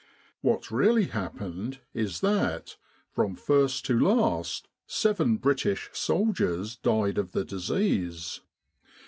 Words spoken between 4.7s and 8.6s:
seven British soldiers died of the disease.